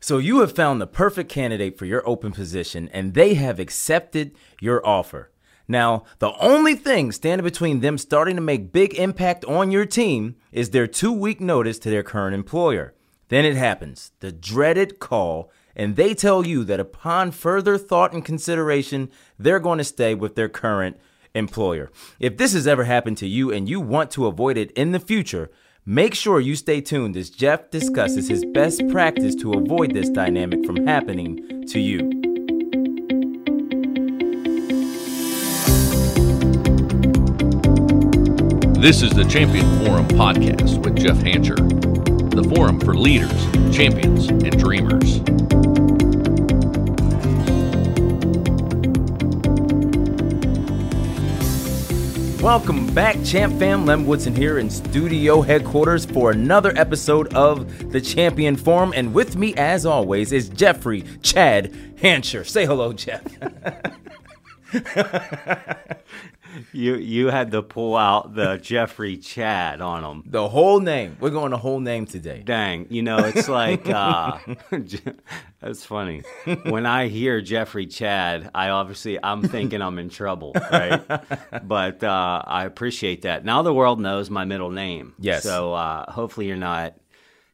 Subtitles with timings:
[0.00, 4.36] So you have found the perfect candidate for your open position and they have accepted
[4.60, 5.30] your offer.
[5.68, 10.36] Now, the only thing standing between them starting to make big impact on your team
[10.52, 12.94] is their 2-week notice to their current employer.
[13.28, 18.24] Then it happens, the dreaded call, and they tell you that upon further thought and
[18.24, 20.96] consideration, they're going to stay with their current
[21.34, 21.90] employer.
[22.20, 25.00] If this has ever happened to you and you want to avoid it in the
[25.00, 25.50] future,
[25.88, 30.66] make sure you stay tuned as Jeff discusses his best practice to avoid this dynamic
[30.66, 31.98] from happening to you.
[38.80, 41.56] This is the Champion Forum podcast with Jeff Hancher,
[42.30, 43.30] the forum for leaders,
[43.74, 45.20] champions, and dreamers.
[52.46, 53.86] Welcome back, Champ Fam.
[53.86, 58.92] Lem Woodson here in studio headquarters for another episode of the Champion Forum.
[58.94, 62.46] And with me, as always, is Jeffrey Chad Hancher.
[62.46, 63.24] Say hello, Jeff.
[66.72, 70.22] You you had to pull out the Jeffrey Chad on him.
[70.26, 71.16] the whole name.
[71.20, 72.42] We're going the whole name today.
[72.44, 74.38] Dang, you know it's like uh,
[75.60, 76.22] that's funny.
[76.64, 81.02] When I hear Jeffrey Chad, I obviously I'm thinking I'm in trouble, right?
[81.62, 83.44] But uh, I appreciate that.
[83.44, 85.14] Now the world knows my middle name.
[85.18, 85.42] Yes.
[85.42, 86.94] So uh, hopefully you're not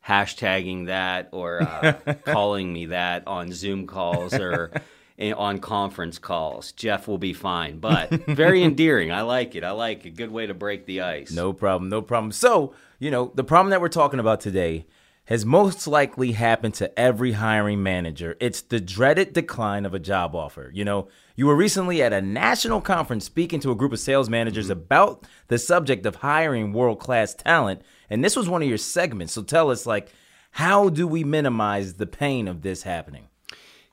[0.07, 1.93] hashtagging that or uh,
[2.27, 4.73] calling me that on Zoom calls or
[5.21, 6.73] on conference calls.
[6.73, 9.13] Jeff will be fine, but very endearing.
[9.13, 9.65] I like it.
[9.65, 10.17] I like it.
[10.17, 11.31] Good way to break the ice.
[11.31, 12.33] No problem, no problem.
[12.33, 14.87] So, you know, the problem that we're talking about today
[15.27, 18.37] has most likely happened to every hiring manager.
[18.41, 20.71] It's the dreaded decline of a job offer.
[20.75, 24.29] You know, you were recently at a national conference speaking to a group of sales
[24.29, 24.73] managers mm-hmm.
[24.83, 29.33] about the subject of hiring world class talent, and this was one of your segments.
[29.33, 30.13] So tell us, like,
[30.53, 33.29] how do we minimize the pain of this happening?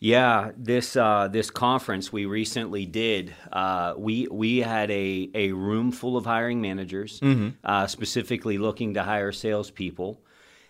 [0.01, 3.35] Yeah, this uh, this conference we recently did.
[3.51, 7.19] Uh, we we had a, a room full of hiring managers,
[7.65, 10.21] uh, specifically looking to hire salespeople,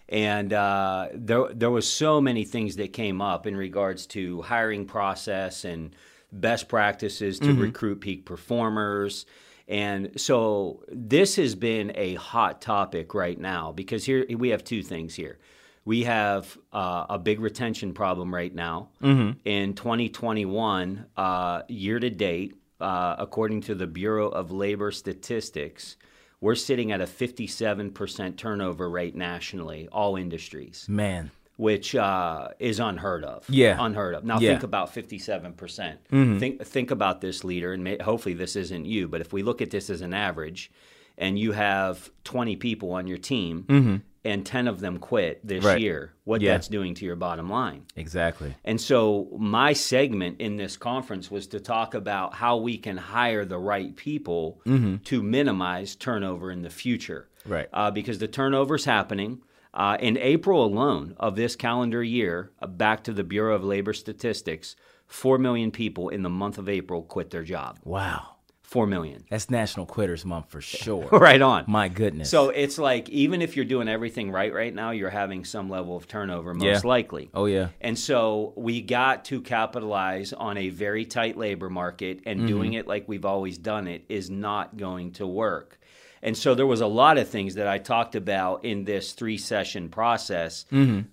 [0.07, 4.85] and uh, there there was so many things that came up in regards to hiring
[4.87, 5.95] process and
[6.31, 9.27] best practices to recruit peak performers.
[9.67, 14.81] And so this has been a hot topic right now because here we have two
[14.81, 15.37] things here
[15.85, 18.89] we have uh, a big retention problem right now.
[19.01, 25.97] In 2021, uh, year to date, uh, according to the Bureau of Labor Statistics,
[26.41, 33.25] we're sitting at a 57% turnover rate nationally, all industries, Man, which uh, is unheard
[33.25, 33.49] of.
[33.49, 33.75] Yeah.
[33.79, 34.23] unheard of.
[34.23, 34.51] Now Yeah.
[34.51, 35.57] think about 57%.
[35.57, 39.43] percent Think think about this leader, and may, hopefully this isn't you, but if we
[39.43, 40.71] look at this as an average,
[41.17, 45.81] and you have 20 people on your team, and 10 of them quit this Right.
[45.81, 46.51] year, what Yeah.
[46.53, 47.83] that's doing to your bottom line.
[47.95, 48.55] exactly.
[48.63, 53.43] And so my segment in this conference was to talk about how we can hire
[53.45, 54.61] the right people
[55.03, 57.27] to minimize turnover in the future.
[57.45, 57.67] Right.
[57.73, 59.41] Uh, because the turnover's happening.
[59.73, 63.93] Uh, in April alone of this calendar year, uh, back to the Bureau of Labor
[63.93, 64.75] Statistics,
[65.05, 67.77] 4 million people in the month of April quit their job.
[67.83, 68.35] Wow.
[68.69, 69.23] 4 million.
[69.31, 71.07] That's National Quitters Month for sure.
[71.11, 71.63] right on.
[71.67, 72.29] My goodness.
[72.29, 75.97] So it's like even if you're doing everything right right now, you're having some level
[75.97, 76.87] of turnover, most Yeah.
[76.87, 77.31] likely.
[77.33, 77.69] oh, yeah.
[77.81, 82.85] And so we got to capitalize on a very tight labor market, and doing it
[82.85, 85.79] like we've always done it is not going to work.
[86.21, 89.37] And so there was a lot of things that I talked about in this three
[89.37, 90.65] session process.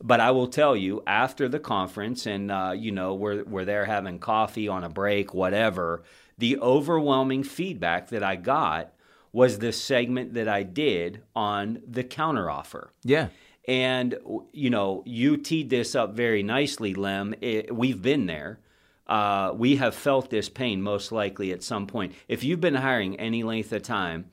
[0.03, 3.87] But I will tell you, after the conference, and uh, you know, we're we're there
[3.87, 6.03] having coffee on a break, whatever.
[6.39, 8.93] The overwhelming feedback that I got
[9.33, 12.89] was the segment that I did on the counteroffer.
[13.05, 13.29] Yeah.
[13.69, 14.17] And
[14.53, 17.35] you know, you teed this up very nicely, Lem.
[17.41, 18.61] It, we've been there.
[19.07, 22.15] Uh, we have felt this pain most likely at some point.
[22.29, 24.31] If you've been hiring any length of time,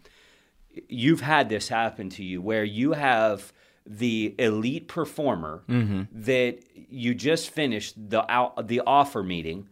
[0.87, 3.53] you've had this happen to you where you have
[3.85, 5.63] the elite performer
[6.11, 9.67] that you just finished the out, the offer meeting,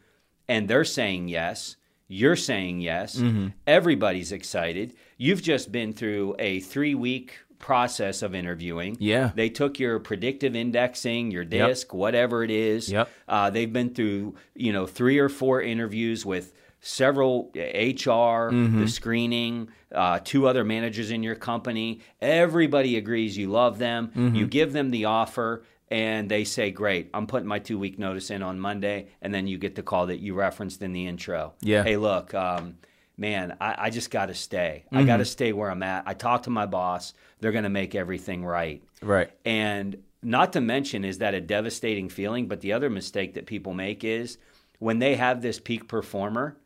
[0.47, 1.77] and they're saying yes.
[2.11, 3.21] You're saying yes.
[3.65, 4.95] Everybody's excited.
[5.17, 8.97] You've just been through a three week process of interviewing.
[8.99, 9.31] Yeah.
[9.33, 12.91] They took your predictive indexing, your DISC, whatever it is.
[12.91, 13.09] Yep.
[13.27, 19.69] Uh, they've been through, you know, three or four interviews with several HR, the screening,
[19.93, 22.01] uh, two other managers in your company.
[22.19, 24.11] Everybody agrees you love them.
[24.35, 28.31] You give them the offer, and they say, "Great, I'm putting my two week notice
[28.31, 31.53] in on Monday," and then you get the call that you referenced in the intro.
[31.61, 31.83] Yeah.
[31.83, 32.33] Hey, look.
[32.33, 32.77] Um,
[33.17, 34.85] Man, I, I just got to stay.
[34.91, 36.05] I got to stay where I'm at.
[36.07, 37.13] I talked to my boss.
[37.39, 38.81] They're going to make everything right.
[38.99, 39.29] Right.
[39.45, 42.47] And not to mention, is that a devastating feeling?
[42.47, 44.39] But the other mistake that people make is
[44.79, 46.57] when they have this peak performer,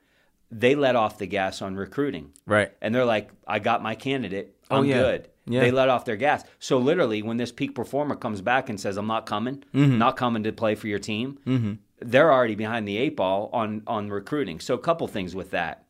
[0.49, 2.31] they let off the gas on recruiting.
[2.45, 2.71] Right.
[2.81, 4.55] And they're like, I got my candidate.
[4.71, 5.01] Oh, I'm yeah.
[5.01, 5.29] good.
[5.47, 5.61] Yeah.
[5.61, 6.43] They let off their gas.
[6.59, 9.97] So literally, when this peak performer comes back and says, I'm not coming, Mm-hmm.
[9.97, 14.09] not coming to play for your team, they're already behind the eight ball on, on
[14.09, 14.59] recruiting.
[14.59, 15.83] So a couple things with that.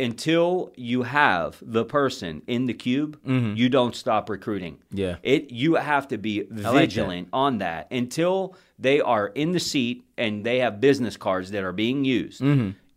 [0.00, 4.74] Until you have the person in the cube, you don't stop recruiting.
[4.76, 4.96] Mm-hmm.
[4.98, 5.16] Yeah.
[5.24, 6.72] It you have to be that.
[6.72, 11.64] vigilant on that until they are in the seat and they have business cards that
[11.64, 12.40] are being used.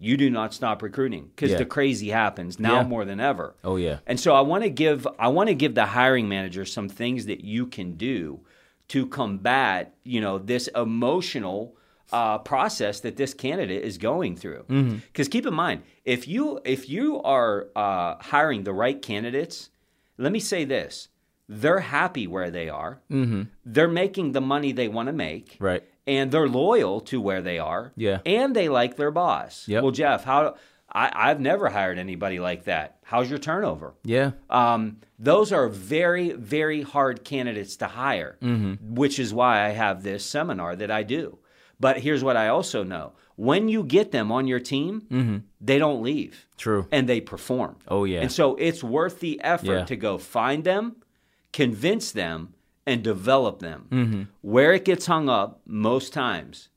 [0.03, 1.53] You do not stop recruiting because Mm-hmm.
[1.53, 1.57] Yeah.
[1.59, 2.87] the crazy happens now Yeah.
[2.87, 3.55] more than ever.
[3.63, 3.99] Oh, yeah.
[4.07, 7.27] And so I want to give I want to give the hiring manager some things
[7.27, 8.41] that you can do
[8.89, 11.75] to combat, you know, this emotional
[12.11, 14.63] uh, process that this candidate is going through.
[15.07, 19.69] Because keep in mind, if you if you are uh, hiring the right candidates,
[20.17, 21.07] let me say this:
[21.47, 23.01] they're happy where they are.
[23.09, 23.43] Mm-hmm.
[23.65, 25.55] They're making the money they want to make.
[25.59, 25.83] Right.
[26.07, 27.93] And they're loyal to where they are.
[27.95, 28.19] Yeah.
[28.25, 29.67] And they like their boss.
[29.67, 29.81] Yeah.
[29.81, 30.55] Well, Jeff, how
[30.91, 32.97] I, I've never hired anybody like that.
[33.03, 33.93] How's your turnover?
[34.03, 34.31] Yeah.
[34.49, 38.95] Um, those are very, very hard candidates to hire, Mm-hmm.
[38.95, 41.37] which is why I have this seminar that I do.
[41.79, 46.01] But here's what I also know when you get them on your team, they don't
[46.03, 46.31] leave.
[46.33, 46.57] Mm-hmm.
[46.57, 46.87] True.
[46.91, 47.77] And they perform.
[47.87, 48.21] Oh, yeah.
[48.21, 49.85] And so it's worth the effort Yeah.
[49.85, 50.97] to go find them,
[51.53, 52.53] convince them,
[52.85, 53.87] and develop them.
[53.91, 54.21] Mm-hmm.
[54.41, 56.69] Where it gets hung up most times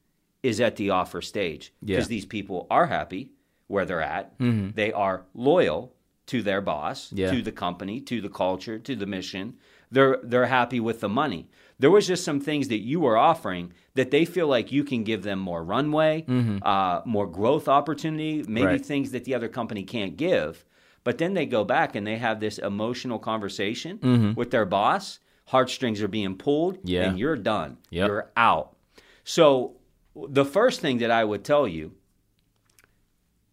[0.42, 1.96] is at the offer stage Yeah.
[1.96, 3.30] because these people are happy
[3.66, 4.32] where they're at.
[4.38, 5.94] They are loyal
[6.26, 7.18] to their boss, Mm-hmm.
[7.18, 7.30] Yeah.
[7.32, 9.54] to the company, to the culture, to the mission.
[9.90, 11.48] They're they're happy with the money.
[11.78, 15.04] There was just some things that you were offering that they feel like you can
[15.04, 16.24] give them more runway,
[16.62, 18.66] uh, more growth opportunity, maybe Mm-hmm.
[18.66, 18.86] Right.
[18.86, 20.64] things that the other company can't give.
[21.04, 25.18] But then they go back and they have this emotional conversation with their boss.
[25.46, 26.88] Heartstrings are being pulled, Mm-hmm.
[26.88, 27.08] Yeah.
[27.08, 27.78] and you're done.
[27.90, 28.08] Yep.
[28.08, 28.76] You're out.
[29.24, 29.76] So
[30.14, 31.92] the first thing that I would tell you,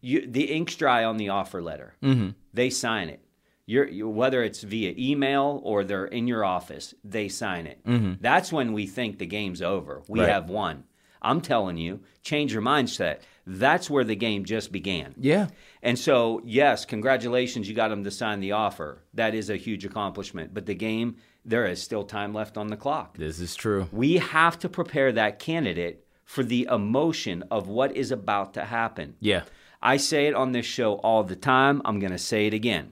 [0.02, 1.96] you the ink's dry on the offer letter.
[2.02, 2.30] Mm-hmm.
[2.54, 3.20] They sign it.
[3.66, 7.80] You're, you whether it's via email or they're in your office, they sign it.
[8.22, 10.02] That's when we think the game's over.
[10.08, 10.30] We Right.
[10.30, 10.84] have won.
[11.22, 13.20] I'm telling you, change your mindset.
[13.46, 15.14] That's where the game just began.
[15.20, 15.48] Yeah.
[15.84, 19.04] And so, yes, congratulations, you got them to sign the offer.
[19.14, 20.52] That is a huge accomplishment.
[20.54, 23.18] But the game, there is still time left on the clock.
[23.18, 23.88] This is true.
[23.92, 29.16] We have to prepare that candidate for the emotion of what is about to happen.
[29.20, 29.44] Yeah.
[29.82, 31.82] I say it on this show all the time.
[31.84, 32.92] I'm going to say it again.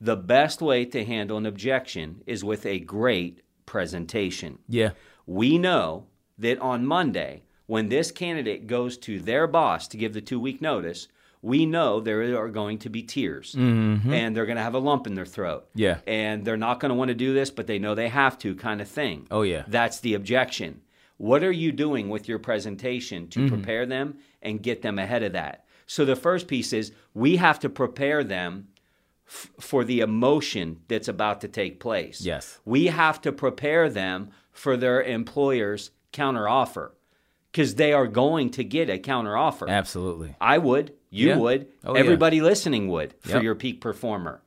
[0.00, 4.58] The best way to handle an objection is with a great presentation.
[4.68, 4.90] Yeah.
[5.26, 6.06] We know
[6.38, 10.60] that on Monday, when this candidate goes to their boss to give the two week
[10.60, 11.08] notice,
[11.44, 15.06] we know there are going to be tears and they're going to have a lump
[15.08, 15.64] in their throat.
[15.70, 15.78] Mm-hmm.
[15.80, 15.98] Yeah.
[16.06, 18.54] And they're not going to want to do this, but they know they have to,
[18.54, 19.26] kind of thing.
[19.30, 19.64] Oh, yeah.
[19.66, 20.82] That's the objection.
[21.18, 23.54] What are you doing with your presentation to Mm-hmm.
[23.56, 25.64] prepare them and get them ahead of that?
[25.86, 28.68] So the first piece is we have to prepare them
[29.26, 32.20] f- for the emotion that's about to take place.
[32.20, 32.60] Yes.
[32.64, 36.92] We have to prepare them for their employer's counteroffer
[37.50, 39.68] because they are going to get a counteroffer.
[39.68, 40.36] Absolutely.
[40.40, 40.94] I would.
[41.12, 41.36] You Yeah.
[41.36, 41.66] would.
[41.84, 42.00] Oh, yeah.
[42.00, 43.42] Everybody listening would for Yep.
[43.42, 44.42] your peak performer.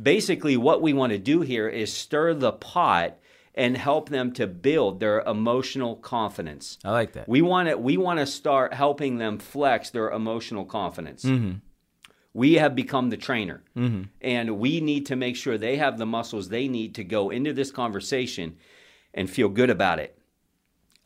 [0.00, 3.18] Basically, what we want to do here is stir the pot
[3.54, 6.78] and help them to build their emotional confidence.
[6.84, 7.28] I like that.
[7.28, 11.24] We want to we want to start helping them flex their emotional confidence.
[11.24, 11.58] Mm-hmm.
[12.34, 14.02] We have become the trainer, mm-hmm.
[14.20, 17.54] and we need to make sure they have the muscles they need to go into
[17.54, 18.56] this conversation
[19.14, 20.18] and feel good about it.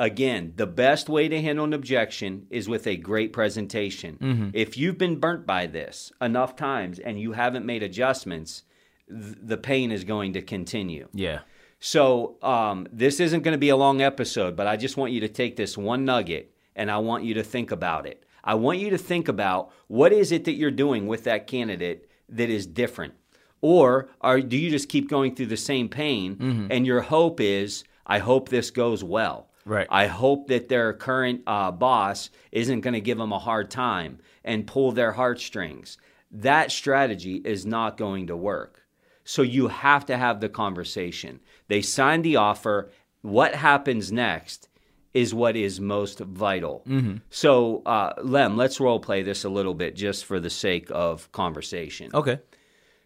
[0.00, 4.50] Again, the best way to handle an objection is with a great presentation.
[4.54, 8.62] If you've been burnt by this enough times and you haven't made adjustments,
[9.08, 11.06] th- the pain is going to continue.
[11.12, 11.40] yeah.
[11.82, 15.20] So um, this isn't going to be a long episode, but I just want you
[15.20, 18.22] to take this one nugget and I want you to think about it.
[18.44, 22.08] I want you to think about what is it that you're doing with that candidate
[22.30, 23.14] that is different,
[23.60, 27.84] or are do you just keep going through the same pain and your hope is
[28.06, 29.49] I hope this goes well.
[29.70, 29.86] Right.
[29.88, 34.18] I hope that their current uh, boss isn't going to give them a hard time
[34.44, 35.96] and pull their heartstrings.
[36.32, 38.82] That strategy is not going to work.
[39.22, 41.38] So you have to have the conversation.
[41.68, 42.90] They signed the offer.
[43.22, 44.68] What happens next
[45.14, 46.82] is what is most vital.
[47.30, 51.30] So, uh, Lem, let's role play this a little bit just for the sake of
[51.30, 52.10] conversation.
[52.12, 52.40] Okay.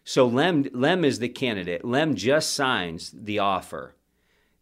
[0.03, 1.83] So Lem Lem is the candidate.
[1.83, 3.94] Lem just signs the offer.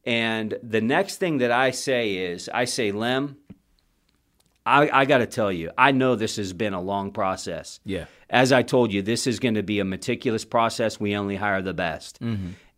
[0.05, 3.37] And the next thing that I say is I say, Lem,
[4.65, 7.79] I, I got to tell you, I know this has been a long process.
[7.85, 8.05] Yeah.
[8.29, 10.99] As I told you, this is going to be a meticulous process.
[10.99, 12.19] We only hire the best.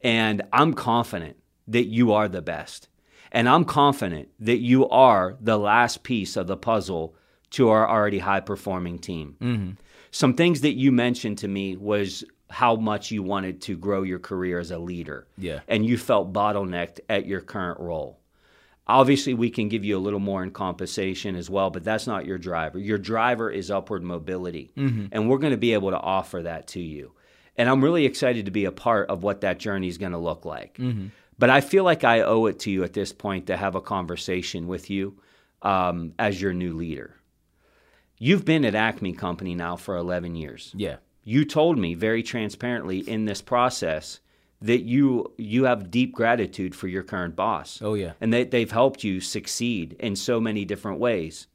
[0.01, 2.89] And I'm confident that you are the best.
[3.31, 7.15] And I'm confident that you are the last piece of the puzzle
[7.51, 9.35] to our already high performing team.
[9.41, 9.71] Mm-hmm.
[10.11, 14.19] Some things that you mentioned to me was how much you wanted to grow your
[14.19, 15.27] career as a leader.
[15.37, 15.61] Yeah.
[15.67, 18.19] And you felt bottlenecked at your current role.
[18.87, 22.27] Obviously, we can give you a little more in compensation as well, but that's not
[22.27, 22.77] your driver.
[22.77, 26.79] Your driver is upward mobility, and we're going to be able to offer that to
[26.79, 27.13] you.
[27.57, 30.19] And I'm really excited to be a part of what that journey is going to
[30.19, 30.79] look like.
[31.39, 33.81] But I feel like I owe it to you at this point to have a
[33.81, 35.19] conversation with you
[35.63, 37.15] um, as your new leader.
[38.19, 40.97] You've been at Acme Company now for 11 years Yeah.
[41.25, 44.21] You told me very transparently in this process
[44.61, 47.81] that you you have deep gratitude for your current boss.
[47.81, 48.13] Oh, yeah.
[48.21, 51.47] And that they've helped you succeed in so many different ways.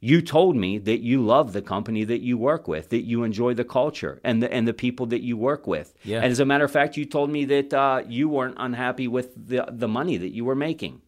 [0.00, 3.54] You told me that you love the company that you work with, that you enjoy
[3.54, 5.94] the culture and the and the people that you work with.
[6.04, 6.22] Yeah.
[6.22, 9.34] And as a matter of fact, you told me that uh, you weren't unhappy with
[9.48, 11.02] the the money that you were making.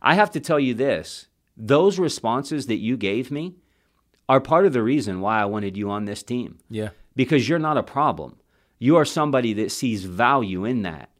[0.00, 3.56] I have to tell you this: those responses that you gave me
[4.28, 6.90] are part of the reason why I wanted you on this team Yeah.
[7.16, 8.36] Because you're not a problem.
[8.78, 11.10] You are somebody that sees value in that.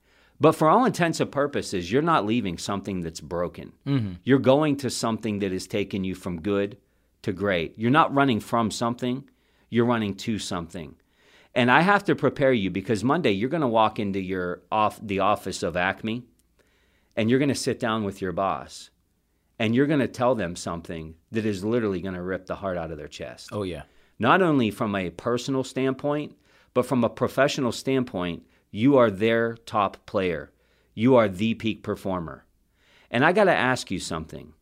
[0.41, 3.73] But for all intents and purposes, you're not leaving something that's broken.
[3.87, 4.15] Mm-hmm.
[4.25, 6.77] You're going to something that has taken you from good
[7.23, 7.79] to great.
[7.79, 9.25] You're not running from something,
[9.71, 10.97] you're running to something.
[11.55, 14.99] And I have to prepare you because Monday you're going to walk into your off
[15.01, 16.25] the office of Acme
[17.17, 18.91] and you're going to sit down with your boss
[19.59, 22.77] and you're going to tell them something that is literally going to rip the heart
[22.77, 23.83] out of their chest Oh, yeah.
[24.19, 26.37] Not only from a personal standpoint,
[26.73, 30.51] but from a professional standpoint, you are their top player.
[30.95, 32.45] You are the peak performer.
[33.11, 34.55] And I got to ask you something.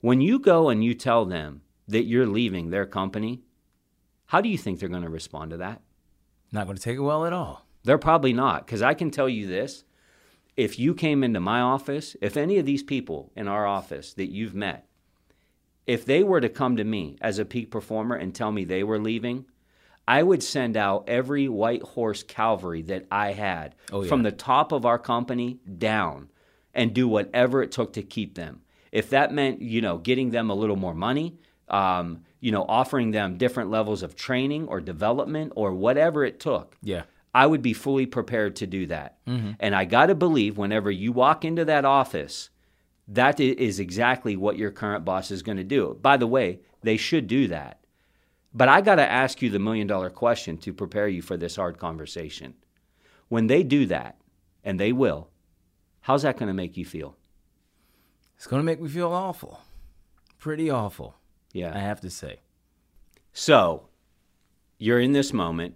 [0.00, 3.42] When you go and you tell them that you're leaving their company,
[4.26, 5.82] how do you think they're going to respond to that?
[6.52, 7.66] Not going to take it well at all.
[7.84, 9.84] They're probably not, because I can tell you this.
[10.56, 14.30] If you came into my office, if any of these people in our office that
[14.30, 14.86] you've met,
[15.86, 18.82] if they were to come to me as a peak performer and tell me they
[18.84, 19.44] were leaving,
[20.06, 24.08] I would send out every white horse cavalry that I had Oh, yeah.
[24.08, 26.28] from the top of our company down
[26.74, 28.60] and do whatever it took to keep them.
[28.92, 31.36] If that meant, you know, getting them a little more money,
[31.68, 36.76] um, you know, offering them different levels of training or development or whatever it took,
[36.82, 37.04] Yeah.
[37.36, 39.18] I would be fully prepared to do that.
[39.26, 42.50] And I got to believe whenever you walk into that office,
[43.08, 45.98] that is exactly what your current boss is going to do.
[46.00, 47.80] By the way, they should do that.
[48.52, 51.56] But I got to ask you the million dollar question to prepare you for this
[51.56, 52.54] hard conversation.
[53.28, 54.16] When they do that,
[54.62, 55.28] and they will,
[56.02, 57.16] how's that going to make you feel?
[58.36, 59.60] It's going to make me feel awful.
[60.38, 61.16] Pretty awful,
[61.52, 61.74] Yeah.
[61.74, 62.40] I have to say.
[63.32, 63.88] So,
[64.78, 65.74] you're in this moment,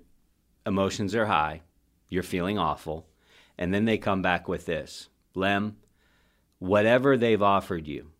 [0.66, 1.62] emotions are high,
[2.08, 3.06] you're feeling awful,
[3.56, 5.76] and then they come back with this Lem,
[6.58, 8.10] whatever they've offered you,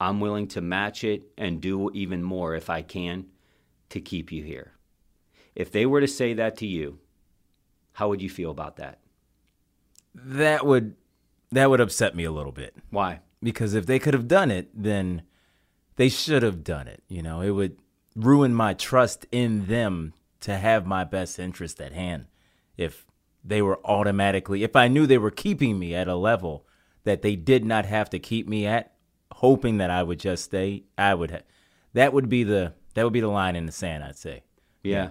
[0.00, 3.26] I'm willing to match it and do even more if I can
[3.90, 4.72] to keep you here.
[5.54, 6.98] If they were to say that to you,
[7.92, 9.00] how would you feel about that?
[10.14, 10.94] That would
[11.50, 13.20] that would upset me a little bit Why?
[13.42, 15.22] because if they could have done it, then
[15.96, 17.02] they should have done it.
[17.08, 17.78] You know, it would
[18.14, 22.26] ruin my trust in them to have my best interest at hand
[22.76, 23.06] if
[23.44, 26.66] they were automatically if I knew they were keeping me at a level
[27.04, 28.92] that they did not have to keep me at
[29.32, 31.46] hoping that I would just stay I would ha-
[31.94, 34.42] that would be the that would be the line in the sand I'd say
[34.82, 35.10] Yeah.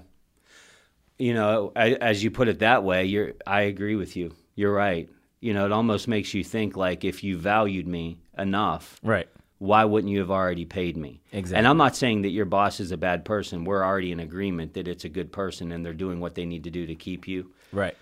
[1.20, 4.36] You know, I, as you put it that way, you're I agree with you.
[4.56, 5.10] You're right.
[5.40, 9.28] You know, it almost makes you think like if you valued me enough, right
[9.60, 11.22] why wouldn't you have already paid me?
[11.32, 11.58] Exactly.
[11.58, 13.66] And I'm not saying that your boss is a bad person.
[13.66, 16.66] We're already in agreement that it's a good person and they're doing what they need
[16.66, 17.52] to do to keep you.
[17.72, 17.96] right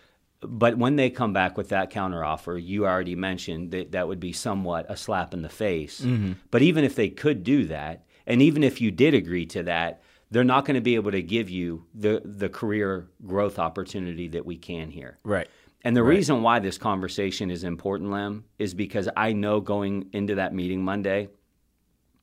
[0.48, 4.34] But when they come back with that counteroffer, you already mentioned that that would be
[4.34, 6.02] somewhat a slap in the face.
[6.02, 6.34] Mm-hmm.
[6.52, 10.02] But even if they could do that, and even if you did agree to that,
[10.32, 14.46] they're not going to be able to give you the the career growth opportunity that
[14.46, 15.18] we can here.
[15.24, 15.48] right
[15.84, 20.36] And the reason why this conversation is important, Lem, is because I know going into
[20.36, 21.30] that meeting Monday,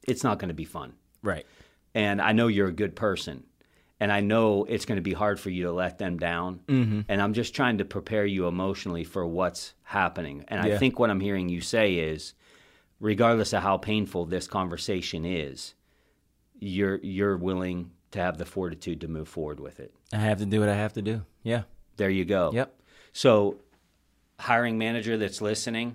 [0.07, 0.95] it's not going to be fun.
[1.23, 1.47] right
[1.95, 3.45] And I know you're a good person.
[4.03, 6.59] And I know it's going to be hard for you to let them down.
[6.67, 7.03] Mm-hmm.
[7.09, 10.45] And I'm just trying to prepare you emotionally for what's happening.
[10.49, 12.35] And I think what I'm hearing you say is,
[12.99, 15.75] regardless of how painful this conversation is,
[16.59, 19.95] you're you're willing to have the fortitude to move forward with it.
[20.13, 21.63] I have to do what I have to do yeah
[21.97, 22.51] There you go.
[22.53, 22.75] yep
[23.13, 23.61] So,
[24.41, 25.95] hiring manager that's listening,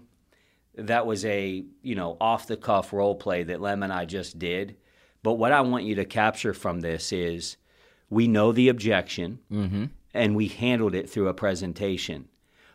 [0.75, 4.39] that was a you know off the cuff role play that Lem and I just
[4.39, 4.77] did.
[5.23, 7.57] But what I want you to capture from this is,
[8.09, 9.85] we know the objection, mm-hmm.
[10.13, 12.27] and we handled it through a presentation.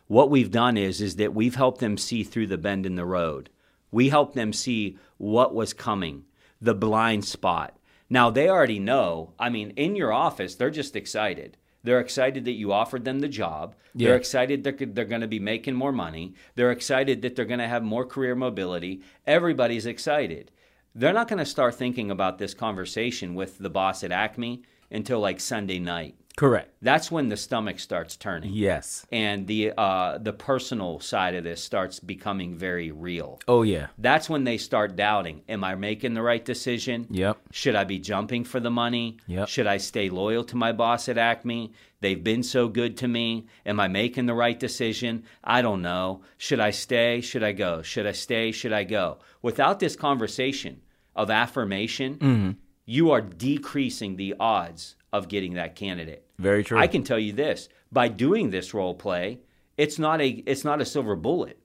[0.07, 3.05] What we've done is is that we've helped them see through the bend in the
[3.05, 3.49] road.
[3.91, 6.25] We helped them see what was coming,
[6.61, 7.77] the blind spot.
[8.09, 9.33] Now they already know.
[9.39, 11.57] I mean, in your office, they're just excited.
[11.83, 13.75] They're excited that you offered them the job.
[13.93, 14.09] Yeah.
[14.09, 16.33] They're excited that they're going to be making more money.
[16.55, 19.01] They're excited that they're going to have more career mobility.
[19.27, 20.51] Everybody's excited.
[20.95, 24.63] They're not going to start thinking about this conversation with the boss at Acme
[24.93, 26.15] until like Sunday night.
[26.35, 26.73] Correct.
[26.81, 28.53] That's when the stomach starts turning.
[28.53, 29.05] Yes.
[29.11, 33.39] And the uh, the personal side of this starts becoming very real.
[33.47, 33.87] Oh yeah.
[33.99, 37.05] That's when they start doubting: Am I making the right decision?
[37.11, 37.37] Yep.
[37.51, 39.17] Should I be jumping for the money?
[39.27, 39.47] Yep.
[39.47, 41.71] Should I stay loyal to my boss at Acme?
[42.01, 43.45] They've been so good to me.
[43.63, 45.25] Am I making the right decision?
[45.43, 46.23] I don't know.
[46.39, 47.21] Should I stay?
[47.21, 47.83] Should I go?
[47.83, 48.51] Should I stay?
[48.51, 49.19] Should I go?
[49.43, 50.81] Without this conversation
[51.15, 52.51] of affirmation, Mm-hmm.
[52.85, 56.25] You are decreasing the odds of getting that candidate.
[56.39, 56.77] Very true.
[56.77, 59.39] I can tell you this: by doing this role play,
[59.77, 61.59] it's not a it's not a silver bullet.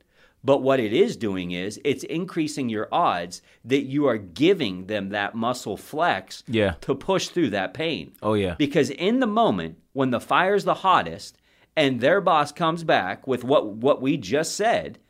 [0.44, 5.08] But what it is doing is it's increasing your odds that you are giving them
[5.08, 6.74] that muscle flex Yeah.
[6.82, 8.12] to push through that pain.
[8.22, 8.54] Oh, yeah.
[8.56, 11.36] Because in the moment when the fire's the hottest
[11.76, 15.00] and their boss comes back with what what we just said,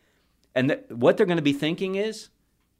[0.54, 2.30] and th- what they're going to be thinking is,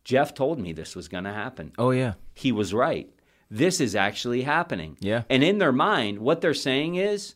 [0.04, 2.14] Jeff told me this was going to happen Oh yeah.
[2.34, 3.10] he was right.
[3.50, 4.96] This is actually happening.
[5.00, 5.22] Yeah.
[5.30, 7.34] And in their mind, what they're saying is,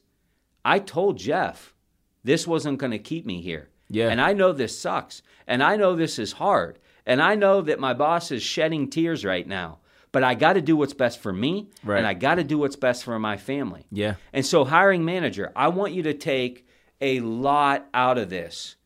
[0.64, 1.75] I told Jeff
[2.23, 3.69] this wasn't going to keep me here.
[3.88, 4.09] Yeah.
[4.09, 5.23] And I know this sucks.
[5.47, 6.78] And I know this is hard.
[7.04, 9.78] And I know that my boss is shedding tears right now.
[10.12, 11.71] But I got to do what's best for me.
[11.83, 11.99] Right.
[11.99, 13.87] And I got to do what's best for my family.
[13.90, 14.16] Yeah.
[14.33, 16.66] And so, hiring manager, I want you to take
[17.00, 18.76] a lot out of this.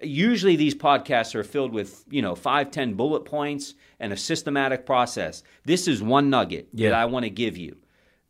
[0.00, 4.86] Usually, these podcasts are filled with, you know, five, ten bullet points and a systematic
[4.86, 5.42] process.
[5.64, 6.90] This is one nugget Yeah.
[6.90, 7.76] that I want to give you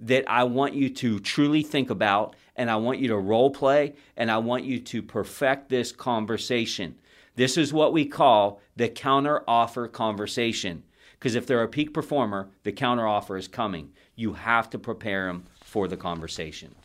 [0.00, 3.94] that I want you to truly think about, and I want you to role play,
[4.16, 6.94] and I want you to perfect this conversation.
[7.34, 10.84] This is what we call the counter offer conversation.
[11.18, 13.90] Because if they're a peak performer, the counter offer is coming.
[14.14, 16.76] You have to prepare them for the conversation.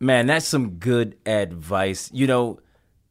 [0.00, 2.10] Man, that's some good advice.
[2.12, 2.58] You know,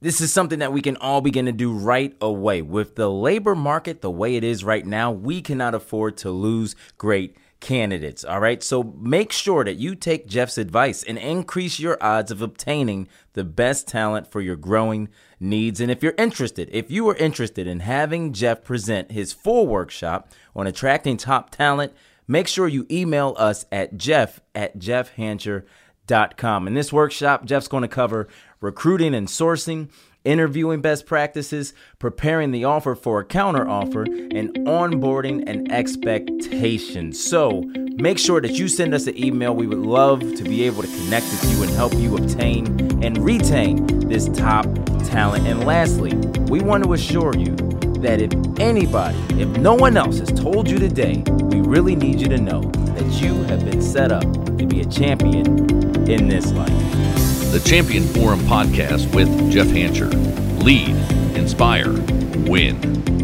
[0.03, 2.61] this is something that we can all begin to do right away.
[2.61, 6.75] With the labor market the way it is right now, we cannot afford to lose
[6.97, 8.25] great candidates.
[8.25, 8.61] All right.
[8.61, 13.45] So make sure that you take Jeff's advice and increase your odds of obtaining the
[13.45, 15.07] best talent for your growing
[15.39, 15.79] needs.
[15.79, 20.29] And if you're interested, if you are interested in having Jeff present his full workshop
[20.53, 21.93] on attracting top talent,
[22.27, 26.67] make sure you email us at jeff at jeffhancher.com.
[26.67, 28.27] In this workshop, Jeff's going to cover
[28.63, 29.89] recruiting and sourcing,
[30.23, 37.21] interviewing best practices, preparing the offer for a counter offer, and onboarding and expectations.
[37.21, 37.63] So
[37.97, 39.53] make sure that you send us an email.
[39.53, 43.17] We would love to be able to connect with you and help you obtain and
[43.17, 44.65] retain this top
[45.03, 45.45] talent.
[45.45, 46.13] And lastly,
[46.49, 47.55] we want to assure you
[47.99, 52.27] that if anybody, if no one else has told you today, we really need you
[52.29, 54.23] to know that you have been set up
[54.57, 55.47] to be a champion
[56.09, 57.32] in this life.
[57.53, 60.09] The Champion Forum podcast with Jeff Hancher.
[60.63, 60.89] Lead,
[61.37, 61.91] inspire,
[62.49, 63.22] win.